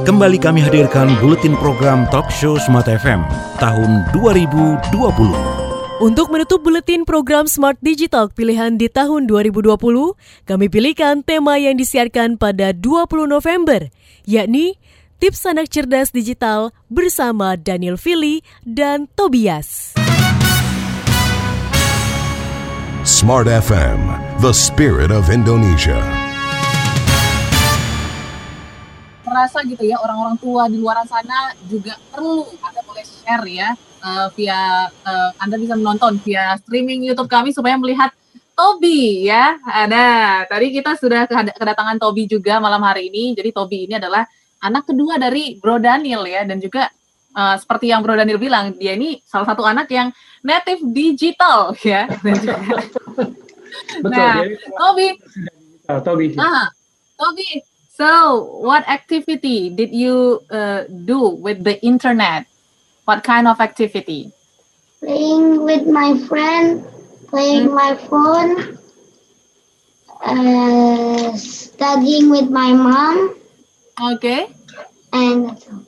[0.00, 3.20] Kembali kami hadirkan buletin program Talk Show Smart FM
[3.60, 4.96] tahun 2020.
[6.00, 9.76] Untuk menutup buletin program Smart Digital pilihan di tahun 2020,
[10.48, 13.92] kami pilihkan tema yang disiarkan pada 20 November,
[14.24, 14.80] yakni
[15.20, 19.92] Tips Anak Cerdas Digital bersama Daniel Fili dan Tobias.
[23.04, 24.00] Smart FM,
[24.40, 26.19] the spirit of Indonesia.
[29.40, 33.72] Merasa gitu ya orang-orang tua di luar sana juga perlu Anda boleh share ya
[34.04, 38.12] uh, via uh, Anda bisa menonton via streaming YouTube kami supaya melihat
[38.52, 39.56] Tobi ya.
[39.64, 41.24] Ada tadi kita sudah
[41.56, 43.32] kedatangan Tobi juga malam hari ini.
[43.32, 44.28] Jadi Tobi ini adalah
[44.60, 46.92] anak kedua dari Bro Daniel ya dan juga
[47.32, 50.12] uh, seperti yang Bro Daniel bilang dia ini salah satu anak yang
[50.44, 52.04] native digital ya.
[52.24, 52.56] Dan juga,
[54.04, 54.12] Betul.
[54.12, 54.44] Nah,
[54.76, 55.08] Tobi.
[56.04, 56.26] Tobi.
[56.36, 56.68] Ah,
[57.16, 57.48] Tobi,
[58.00, 62.48] So, what activity did you uh, do with the internet?
[63.04, 64.32] What kind of activity?
[65.04, 66.80] Playing with my friend,
[67.28, 67.76] playing mm.
[67.76, 68.80] my phone,
[70.24, 73.36] uh, studying with my mom.
[74.16, 74.48] Okay.
[75.12, 75.84] And that's all.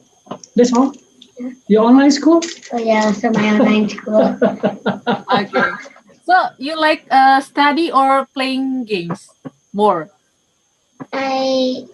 [0.53, 0.93] That's all?
[1.41, 1.51] Yeah.
[1.69, 2.45] Your online school?
[2.77, 4.37] Oh, yeah, so my online school.
[5.33, 5.69] okay.
[6.29, 9.33] So, you like uh, study or playing games
[9.73, 10.13] more?
[11.11, 11.89] I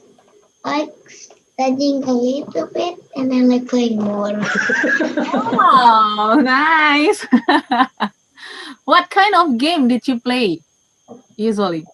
[0.68, 0.92] like
[1.58, 4.30] studying a little bit and then like playing more.
[5.60, 7.26] oh, nice.
[8.84, 10.60] what kind of game did you play
[11.36, 11.84] usually?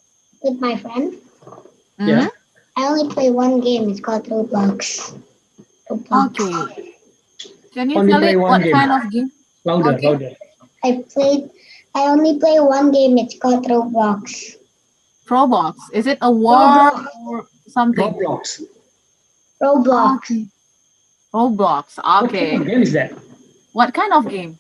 [0.43, 1.15] With my friend.
[1.99, 2.09] Mm-hmm.
[2.09, 2.29] Yeah.
[2.77, 3.89] I only play one game.
[3.89, 5.19] It's called Roblox.
[5.89, 6.41] Roblox.
[6.41, 6.95] Okay.
[7.73, 8.73] Can you only tell me what game.
[8.73, 9.31] kind of game?
[9.65, 10.09] Louder, okay.
[10.09, 10.33] louder.
[10.83, 11.51] I played.
[11.95, 13.17] I only play one game.
[13.19, 14.57] It's called Roblox.
[15.27, 15.77] Roblox.
[15.93, 17.07] Is it a war Roblox.
[17.27, 18.15] or something?
[18.15, 18.63] Roblox.
[19.61, 20.31] Roblox.
[20.31, 20.47] Okay.
[21.35, 21.99] Roblox.
[22.25, 22.59] Okay.
[22.59, 23.13] What game is that?
[23.73, 24.59] What kind of game?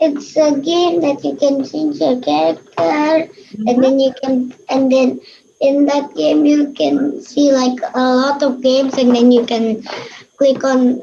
[0.00, 3.68] It's a game that you can change your character, mm-hmm.
[3.68, 5.20] and then you can, and then
[5.60, 9.82] in that game you can see like a lot of games, and then you can
[10.36, 11.00] click on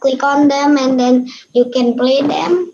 [0.00, 2.72] click on them, and then you can play them,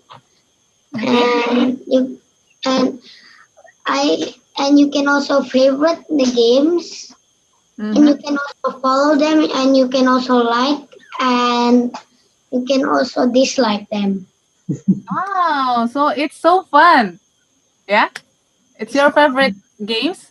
[0.95, 2.19] and you
[2.65, 3.01] and
[3.87, 7.15] I and you can also favorite the games
[7.81, 7.97] Mm-hmm.
[7.97, 10.85] And you can also follow them and you can also like
[11.17, 11.89] and
[12.53, 14.29] you can also dislike them.
[15.09, 17.17] wow, so it's so fun.
[17.89, 18.13] Yeah?
[18.77, 20.29] It's your favorite games?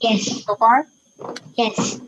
[0.00, 0.40] Yes.
[0.40, 0.88] So far?
[1.52, 2.00] Yes.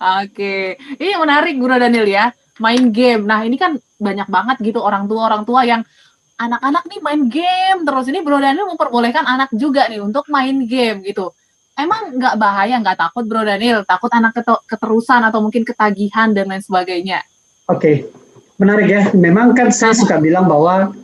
[0.00, 0.32] Oke.
[0.32, 0.64] Okay.
[0.96, 2.32] Ini menarik Guru Daniel ya.
[2.56, 3.28] Main game.
[3.28, 5.84] Nah, ini kan banyak banget gitu orang tua-orang tua yang
[6.36, 11.00] anak-anak nih main game terus ini Bro Daniel memperbolehkan anak juga nih untuk main game
[11.00, 11.32] gitu
[11.76, 13.84] emang nggak bahaya, nggak takut Bro Daniel?
[13.84, 17.22] Takut anak keterusan atau mungkin ketagihan dan lain sebagainya?
[17.68, 17.96] Oke, okay.
[18.58, 19.02] menarik ya.
[19.12, 20.96] Memang kan saya suka bilang bahwa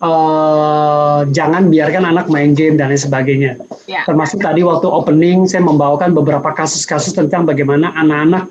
[0.00, 3.52] uh, jangan biarkan anak main game dan lain sebagainya.
[3.84, 4.04] Yeah.
[4.08, 8.48] Termasuk tadi waktu opening saya membawakan beberapa kasus-kasus tentang bagaimana anak-anak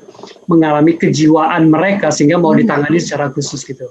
[0.49, 2.65] mengalami kejiwaan mereka sehingga mau hmm.
[2.65, 3.89] ditangani secara khusus gitu.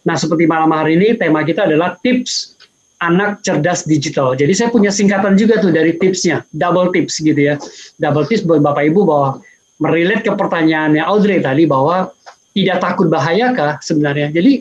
[0.00, 2.59] Nah, seperti malam hari ini tema kita adalah tips
[3.00, 4.36] anak cerdas digital.
[4.36, 7.54] Jadi saya punya singkatan juga tuh dari tipsnya, double tips gitu ya.
[7.96, 9.40] Double tips buat Bapak Ibu bahwa
[9.80, 12.12] merilet ke pertanyaannya Audrey tadi bahwa
[12.52, 14.28] tidak takut bahayakah sebenarnya.
[14.36, 14.60] Jadi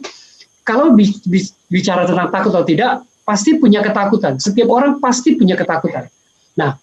[0.63, 0.95] kalau
[1.67, 4.39] bicara tentang takut atau tidak, pasti punya ketakutan.
[4.39, 6.07] Setiap orang pasti punya ketakutan.
[6.55, 6.79] Nah,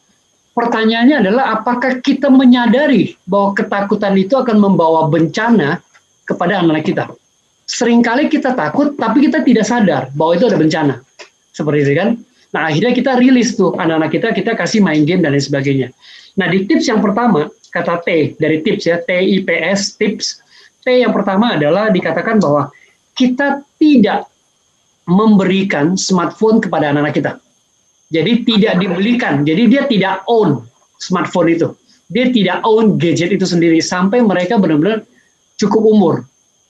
[0.52, 5.80] pertanyaannya adalah apakah kita menyadari bahwa ketakutan itu akan membawa bencana
[6.28, 7.08] kepada anak kita.
[7.66, 10.94] Seringkali kita takut, tapi kita tidak sadar bahwa itu ada bencana
[11.56, 12.08] seperti itu kan.
[12.52, 15.88] Nah akhirnya kita rilis tuh anak-anak kita, kita kasih main game dan lain sebagainya.
[16.36, 20.44] Nah di tips yang pertama, kata T dari tips ya, T I P S tips.
[20.84, 22.68] T yang pertama adalah dikatakan bahwa
[23.16, 24.28] kita tidak
[25.08, 27.32] memberikan smartphone kepada anak-anak kita.
[28.12, 30.62] Jadi tidak dibelikan, jadi dia tidak own
[31.02, 31.74] smartphone itu.
[32.06, 35.02] Dia tidak own gadget itu sendiri sampai mereka benar-benar
[35.58, 36.14] cukup umur.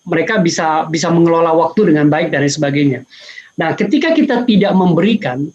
[0.06, 3.02] Mereka bisa bisa mengelola waktu dengan baik dan sebagainya.
[3.58, 5.50] Nah, ketika kita tidak memberikan,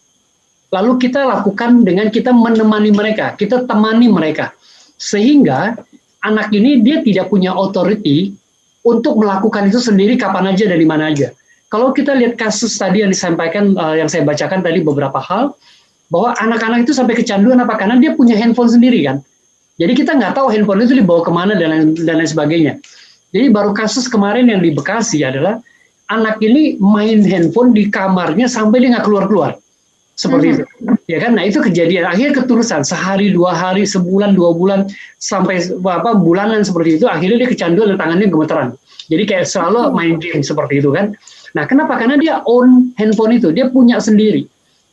[0.71, 4.51] lalu kita lakukan dengan kita menemani mereka, kita temani mereka.
[4.99, 5.79] Sehingga
[6.21, 8.35] anak ini dia tidak punya authority
[8.81, 11.29] untuk melakukan itu sendiri kapan aja dan di mana aja.
[11.71, 15.55] Kalau kita lihat kasus tadi yang disampaikan, uh, yang saya bacakan tadi beberapa hal,
[16.11, 17.79] bahwa anak-anak itu sampai kecanduan apa?
[17.79, 19.23] Karena dia punya handphone sendiri kan.
[19.79, 22.73] Jadi kita nggak tahu handphone itu dibawa ke mana dan lain, dan lain sebagainya.
[23.31, 25.63] Jadi baru kasus kemarin yang di Bekasi adalah
[26.11, 29.55] anak ini main handphone di kamarnya sampai dia nggak keluar-keluar.
[30.21, 30.53] seperti hmm.
[30.53, 30.63] itu.
[31.09, 31.31] Ya kan?
[31.33, 32.05] Nah itu kejadian.
[32.05, 34.85] Akhirnya ketulusan sehari dua hari sebulan dua bulan
[35.17, 37.09] sampai apa bulanan seperti itu.
[37.09, 38.69] Akhirnya dia kecanduan dan tangannya gemeteran.
[39.09, 39.93] Jadi kayak selalu hmm.
[39.97, 41.15] main game seperti itu kan.
[41.57, 41.97] Nah kenapa?
[41.97, 43.49] Karena dia own handphone itu.
[43.49, 44.45] Dia punya sendiri.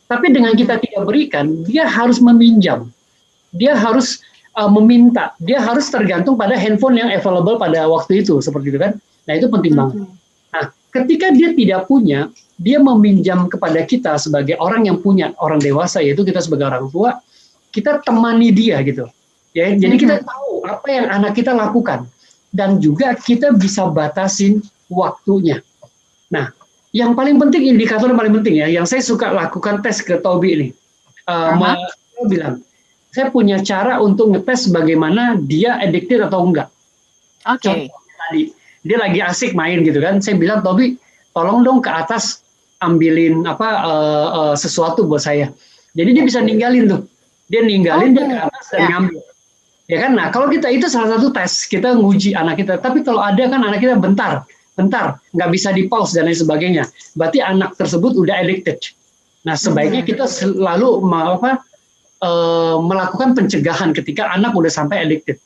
[0.09, 2.89] Tapi dengan kita tidak berikan dia harus meminjam.
[3.53, 4.23] Dia harus
[4.59, 5.31] uh, meminta.
[5.39, 8.99] Dia harus tergantung pada handphone yang available pada waktu itu seperti itu kan?
[9.25, 9.95] Nah itu penting banget.
[10.51, 12.27] Nah ketika dia tidak punya
[12.59, 17.23] dia meminjam kepada kita sebagai orang yang punya orang dewasa yaitu kita sebagai orang tua
[17.71, 19.07] kita temani dia gitu.
[19.55, 20.29] Ya jadi kita mm-hmm.
[20.29, 22.03] tahu apa yang anak kita lakukan.
[22.49, 25.61] Dan juga kita bisa batasin waktunya.
[26.33, 26.51] Nah
[26.89, 30.49] yang paling penting indikator yang paling penting ya yang saya suka lakukan tes ke Tobi
[30.57, 30.67] ini.
[31.29, 32.25] Uh, uh-huh.
[32.25, 32.65] bilang
[33.09, 36.69] saya punya cara untuk ngetes bagaimana dia addicted atau enggak
[37.45, 37.89] oke okay.
[37.93, 38.53] tadi
[38.85, 40.95] dia lagi asik main gitu kan saya bilang Tobi
[41.33, 42.43] tolong dong ke atas
[42.79, 45.51] ambilin apa uh, uh, sesuatu buat saya.
[45.95, 47.01] Jadi dia bisa ninggalin tuh.
[47.51, 48.87] Dia ninggalin oh, dia ke atas dan ya.
[48.95, 49.21] ngambil.
[49.89, 50.11] Ya kan?
[50.13, 52.77] Nah, kalau kita itu salah satu tes kita nguji anak kita.
[52.77, 54.45] Tapi kalau ada kan anak kita bentar,
[54.77, 56.83] bentar, nggak bisa di pause dan lain sebagainya.
[57.17, 58.77] Berarti anak tersebut udah addicted.
[59.43, 60.09] Nah, sebaiknya hmm.
[60.13, 61.57] kita selalu apa
[62.23, 65.39] uh, melakukan pencegahan ketika anak udah sampai addicted.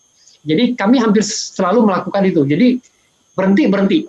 [0.43, 2.43] Jadi kami hampir selalu melakukan itu.
[2.43, 2.77] Jadi
[3.33, 3.99] berhenti berhenti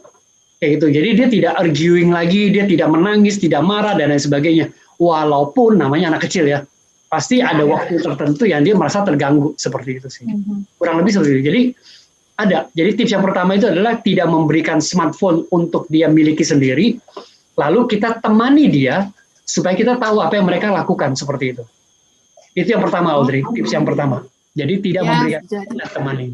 [0.59, 0.87] kayak gitu.
[0.91, 4.67] Jadi dia tidak arguing lagi, dia tidak menangis, tidak marah dan lain sebagainya.
[4.99, 6.63] Walaupun namanya anak kecil ya,
[7.11, 10.25] pasti ada waktu tertentu yang dia merasa terganggu seperti itu sih.
[10.27, 10.79] Mhm.
[10.79, 11.45] Kurang lebih seperti itu.
[11.47, 11.63] Jadi
[12.35, 12.59] ada.
[12.75, 16.99] Jadi tips yang pertama itu adalah tidak memberikan smartphone untuk dia miliki sendiri.
[17.55, 19.07] Lalu kita temani dia
[19.47, 21.63] supaya kita tahu apa yang mereka lakukan seperti itu.
[22.55, 24.23] Itu yang pertama Audrey, tips yang pertama.
[24.55, 25.87] Jadi tidak ya, memberikan jadi.
[25.91, 26.27] temani.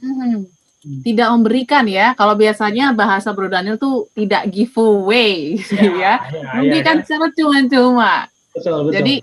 [0.00, 0.44] Hmm
[0.80, 1.04] Hmm.
[1.04, 2.16] tidak memberikan ya.
[2.16, 5.84] Kalau biasanya bahasa Bro Daniel tuh tidak giveaway ya.
[5.84, 6.12] ya.
[6.32, 7.04] ya Memberikan ya, ya.
[7.04, 8.12] secara cuma-cuma.
[8.56, 8.94] Betul, betul.
[8.96, 9.14] Jadi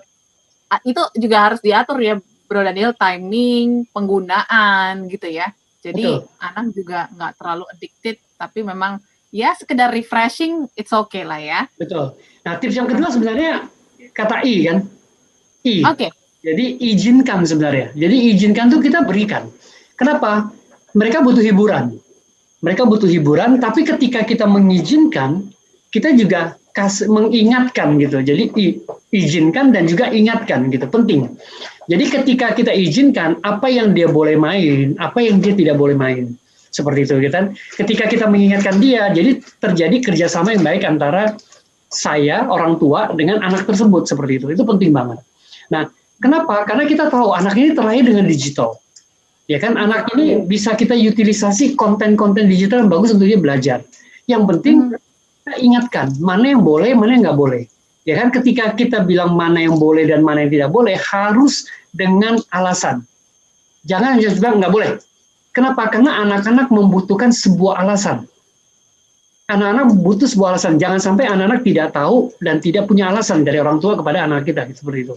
[0.85, 2.15] itu juga harus diatur ya
[2.45, 5.49] Bro Daniel timing, penggunaan gitu ya.
[5.81, 6.29] Jadi betul.
[6.37, 9.01] anak juga nggak terlalu addicted tapi memang
[9.33, 11.65] ya sekedar refreshing it's okay lah ya.
[11.73, 12.13] Betul.
[12.45, 13.65] Nah, tips yang kedua sebenarnya
[14.13, 14.77] kata I kan.
[15.67, 15.75] I.
[15.83, 16.07] Oke.
[16.07, 16.11] Okay.
[16.47, 17.91] Jadi izinkan sebenarnya.
[17.91, 19.51] Jadi izinkan tuh kita berikan.
[19.99, 20.53] Kenapa?
[20.97, 21.93] mereka butuh hiburan.
[22.65, 25.45] Mereka butuh hiburan, tapi ketika kita mengizinkan,
[25.93, 28.17] kita juga kasih mengingatkan gitu.
[28.25, 28.49] Jadi
[29.13, 31.37] izinkan dan juga ingatkan gitu, penting.
[31.85, 36.33] Jadi ketika kita izinkan apa yang dia boleh main, apa yang dia tidak boleh main.
[36.73, 37.53] Seperti itu gitu kan.
[37.77, 41.37] Ketika kita mengingatkan dia, jadi terjadi kerjasama yang baik antara
[41.87, 44.45] saya, orang tua, dengan anak tersebut seperti itu.
[44.51, 45.21] Itu penting banget.
[45.73, 45.91] Nah,
[46.21, 46.63] kenapa?
[46.67, 48.79] Karena kita tahu anak ini terlahir dengan digital
[49.47, 53.79] Ya kan anak ini bisa kita utilisasi konten-konten digital yang bagus untuk dia belajar.
[54.27, 54.99] Yang penting hmm.
[54.99, 57.63] kita ingatkan mana yang boleh, mana yang nggak boleh.
[58.03, 61.63] Ya kan ketika kita bilang mana yang boleh dan mana yang tidak boleh harus
[61.95, 63.07] dengan alasan.
[63.87, 64.91] Jangan hanya bilang nggak boleh.
[65.55, 65.95] Kenapa?
[65.95, 68.27] Karena anak-anak membutuhkan sebuah alasan.
[69.47, 70.75] Anak-anak butuh sebuah alasan.
[70.75, 74.67] Jangan sampai anak-anak tidak tahu dan tidak punya alasan dari orang tua kepada anak kita
[74.75, 75.15] seperti itu.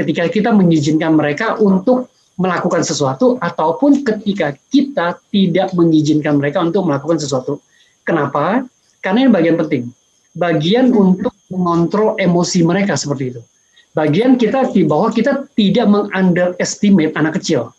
[0.00, 2.08] Ketika kita mengizinkan mereka untuk
[2.40, 7.60] melakukan sesuatu ataupun ketika kita tidak mengizinkan mereka untuk melakukan sesuatu.
[8.00, 8.64] Kenapa?
[9.04, 9.92] Karena ini bagian penting.
[10.32, 13.44] Bagian untuk mengontrol emosi mereka seperti itu.
[13.92, 17.76] Bagian kita di bawah kita tidak mengunderestimate anak kecil.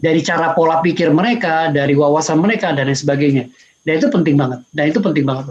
[0.00, 3.52] Dari cara pola pikir mereka, dari wawasan mereka dan lain sebagainya.
[3.84, 4.64] Dan itu penting banget.
[4.72, 5.44] Dan itu penting banget.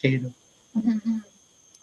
[0.00, 0.28] Kayak gitu.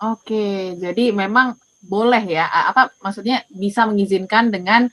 [0.02, 2.46] Oke, jadi memang boleh ya.
[2.48, 4.88] Apa maksudnya bisa mengizinkan dengan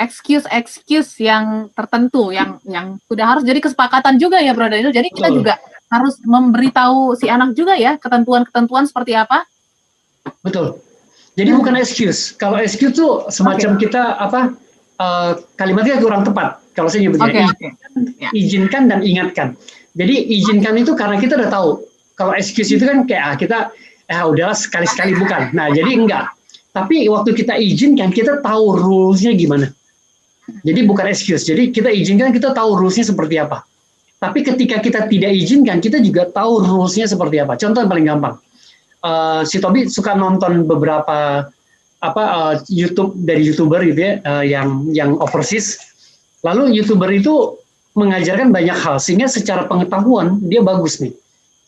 [0.00, 4.94] excuse-excuse yang tertentu yang yang sudah harus jadi kesepakatan juga ya Bro Daniel.
[4.94, 5.60] Jadi kita juga
[5.92, 9.44] harus memberitahu si anak juga ya ketentuan-ketentuan seperti apa.
[10.40, 10.80] Betul.
[11.36, 11.58] Jadi hmm.
[11.60, 12.32] bukan excuse.
[12.32, 13.86] Kalau excuse tuh semacam okay.
[13.86, 14.40] kita apa
[14.98, 17.50] uh, kalimatnya kurang tepat kalau saya nyebutnya.
[17.52, 17.70] Okay.
[18.16, 18.30] Ya.
[18.32, 19.58] Izinkan dan ingatkan.
[19.92, 21.70] Jadi izinkan itu karena kita udah tahu.
[22.16, 23.58] Kalau excuse itu kan kayak ah, kita
[24.10, 25.54] ah udahlah sekali-sekali bukan.
[25.54, 26.34] Nah, jadi enggak.
[26.70, 29.70] Tapi waktu kita izinkan kita tahu rules-nya gimana.
[30.66, 31.46] Jadi bukan excuse.
[31.46, 33.62] Jadi kita izinkan kita tahu rulesnya seperti apa.
[34.20, 37.56] Tapi ketika kita tidak izinkan, kita juga tahu rulesnya seperti apa.
[37.56, 38.34] Contoh yang paling gampang.
[39.00, 41.48] Uh, si Tobi suka nonton beberapa
[42.00, 45.80] apa uh, YouTube dari youtuber gitu ya uh, yang yang overseas.
[46.44, 47.56] Lalu youtuber itu
[47.96, 51.16] mengajarkan banyak hal sehingga secara pengetahuan dia bagus nih.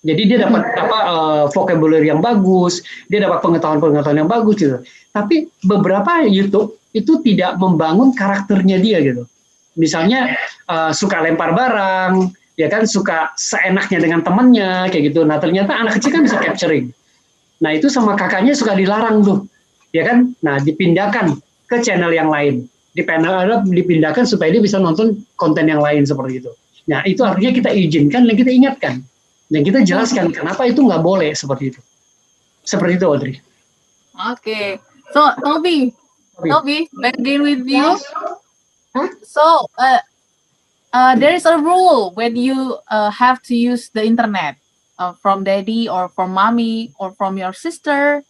[0.03, 4.79] Jadi dia dapat apa uh, vocabulary yang bagus, dia dapat pengetahuan-pengetahuan yang bagus gitu.
[5.15, 9.31] Tapi beberapa YouTube itu tidak membangun karakternya dia gitu.
[9.79, 10.35] Misalnya
[10.67, 15.23] uh, suka lempar barang, ya kan suka seenaknya dengan temannya kayak gitu.
[15.23, 16.91] Nah ternyata anak kecil kan bisa capturing.
[17.63, 19.47] Nah itu sama kakaknya suka dilarang tuh.
[19.93, 20.33] ya kan?
[20.41, 21.37] Nah, dipindahkan
[21.69, 22.67] ke channel yang lain.
[22.93, 26.53] Di panel dipindahkan supaya dia bisa nonton konten yang lain seperti itu.
[26.89, 28.95] Nah, itu artinya kita izinkan dan kita ingatkan.
[29.53, 31.81] Dan kita jelaskan kenapa itu nggak boleh seperti itu.
[32.65, 33.35] Seperti itu, Audrey.
[34.17, 34.41] Oke.
[34.41, 34.69] Okay.
[35.13, 35.93] So, Toby,
[36.41, 38.01] Toby, back again with you.
[38.97, 39.09] Huh?
[39.21, 40.01] So, uh,
[40.97, 44.57] uh, there is a rule when you uh, have to use the internet
[44.97, 48.25] uh, from daddy or from mommy or from your sister.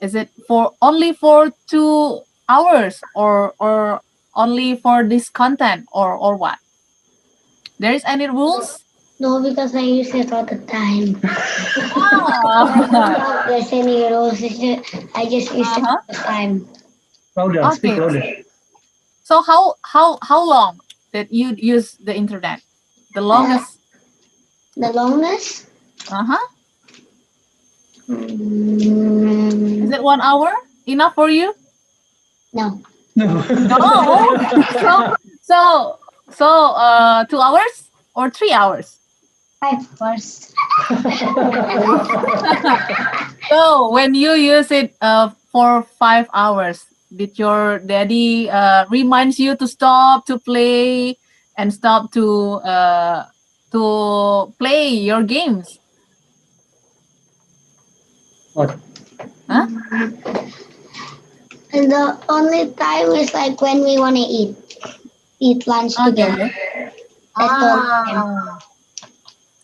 [0.00, 4.02] Is it for only for two hours or or
[4.34, 6.58] only for this content or or what?
[7.78, 8.85] There is any rules?
[9.18, 11.18] No, because I use it all the time.
[11.96, 13.44] oh.
[13.48, 14.42] There's any rules.
[15.14, 15.78] I just use uh -huh.
[15.78, 15.96] it uh-huh.
[15.96, 16.52] all the time.
[17.36, 17.76] Louder, okay.
[17.76, 18.22] speak louder.
[19.24, 20.80] So how how how long
[21.12, 22.60] did you use the internet?
[23.16, 23.80] The longest.
[24.76, 25.66] Uh, the longest.
[26.12, 26.44] Uh huh.
[28.08, 29.84] Mm.
[29.84, 30.52] Is it one hour
[30.86, 31.56] enough for you?
[32.52, 32.80] No.
[33.16, 33.40] No.
[33.40, 33.76] no.
[34.80, 35.60] so so
[36.30, 39.00] so uh two hours or three hours?
[39.60, 40.54] Five hours.
[43.48, 46.84] so when you use it uh for five hours,
[47.14, 51.16] did your daddy uh, reminds you to stop to play
[51.56, 53.26] and stop to uh,
[53.72, 55.78] to play your games?
[58.52, 58.78] What?
[59.48, 59.66] Huh?
[61.72, 64.56] And the only time is like when we want to eat,
[65.40, 66.10] eat lunch okay.
[66.10, 66.50] together.
[67.36, 68.58] ah.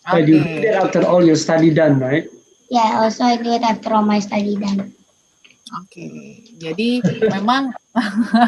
[0.03, 0.27] Okay.
[0.27, 2.27] you do it after all your study done, right?
[2.67, 4.91] Yeah, also I do it after all my study done.
[5.73, 6.13] Oke, okay.
[6.61, 7.01] jadi
[7.33, 7.73] memang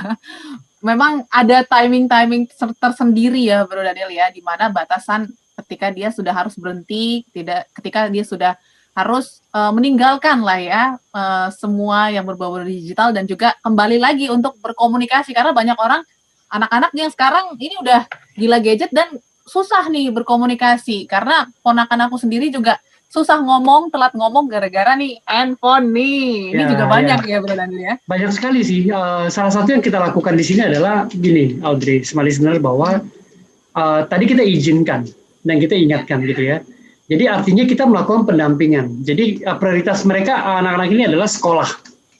[0.88, 5.30] memang ada timing-timing tersendiri ya Bro Daniel ya, di mana batasan
[5.62, 8.52] ketika dia sudah harus berhenti, tidak ketika dia sudah
[8.94, 14.54] harus uh, meninggalkan lah ya uh, semua yang berbau digital dan juga kembali lagi untuk
[14.62, 16.06] berkomunikasi karena banyak orang
[16.46, 18.06] anak-anak yang sekarang ini udah
[18.38, 22.80] gila gadget dan susah nih berkomunikasi karena ponakan aku sendiri juga
[23.14, 26.50] susah ngomong, telat ngomong gara-gara nih handphone nih.
[26.50, 27.94] Ini ya, juga banyak ya, ya Bro Daniel ya.
[28.10, 28.90] Banyak sekali sih.
[28.90, 33.06] Uh, salah satu yang kita lakukan di sini adalah gini, Audrey, smart listener bahwa
[33.78, 35.06] uh, tadi kita izinkan
[35.46, 36.58] dan kita ingatkan gitu ya.
[37.06, 39.06] Jadi artinya kita melakukan pendampingan.
[39.06, 41.70] Jadi uh, prioritas mereka anak-anak ini adalah sekolah.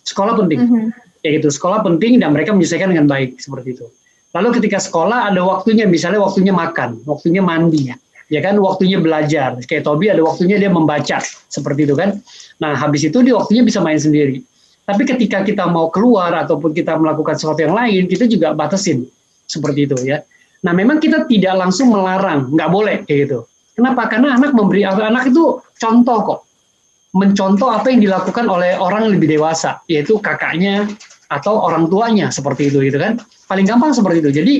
[0.07, 0.61] Sekolah penting.
[0.63, 0.87] Mm -hmm.
[1.27, 3.89] Ya gitu, sekolah penting dan mereka menyelesaikan dengan baik seperti itu.
[4.35, 7.97] Lalu ketika sekolah ada waktunya, misalnya waktunya makan, waktunya mandi ya
[8.33, 9.59] ya kan waktunya belajar.
[9.65, 12.21] Kayak Tobi ada waktunya dia membaca seperti itu kan.
[12.61, 14.41] Nah habis itu dia waktunya bisa main sendiri.
[14.85, 19.09] Tapi ketika kita mau keluar ataupun kita melakukan sesuatu yang lain, kita juga batasin
[19.49, 20.21] seperti itu ya.
[20.65, 23.39] Nah memang kita tidak langsung melarang, nggak boleh kayak gitu.
[23.75, 24.07] Kenapa?
[24.07, 26.41] Karena anak memberi anak itu contoh kok,
[27.17, 30.87] mencontoh apa yang dilakukan oleh orang lebih dewasa, yaitu kakaknya
[31.29, 33.21] atau orang tuanya seperti itu gitu kan.
[33.49, 34.31] Paling gampang seperti itu.
[34.35, 34.55] Jadi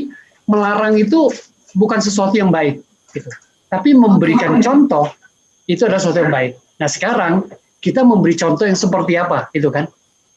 [0.49, 1.33] melarang itu
[1.77, 2.81] bukan sesuatu yang baik
[3.13, 3.29] gitu.
[3.69, 5.11] Tapi memberikan contoh
[5.67, 6.53] itu adalah sesuatu yang baik.
[6.79, 7.33] Nah sekarang
[7.85, 9.85] kita memberi contoh yang seperti apa, itu kan?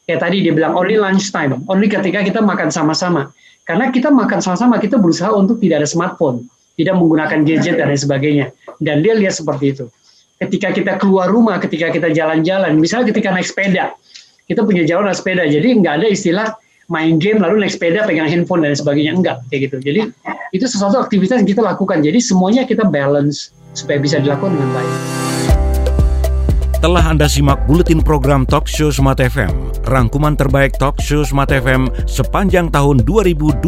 [0.04, 3.32] Kayak tadi dia bilang only lunch time, only ketika kita makan sama-sama.
[3.68, 6.48] Karena kita makan sama-sama, kita berusaha untuk tidak ada smartphone,
[6.80, 8.46] tidak menggunakan gadget dan lain sebagainya.
[8.80, 9.84] Dan dia lihat seperti itu.
[10.40, 13.92] Ketika kita keluar rumah, ketika kita jalan-jalan, misalnya ketika naik sepeda,
[14.64, 16.48] punya jalan naik sepeda, jadi nggak ada istilah
[16.88, 19.12] main game lalu naik sepeda pegang handphone dan sebagainya.
[19.12, 19.76] Enggak kayak gitu.
[19.84, 20.00] Jadi
[20.56, 22.00] itu sesuatu aktivitas yang kita lakukan.
[22.00, 24.94] Jadi semuanya kita balance supaya bisa dilakukan dengan baik.
[26.78, 29.50] Telah Anda simak buletin program Talk Show Smart FM,
[29.90, 33.58] rangkuman terbaik Talk Show Smart FM sepanjang tahun 2020.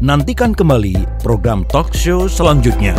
[0.00, 2.96] Nantikan kembali program Talk Show selanjutnya.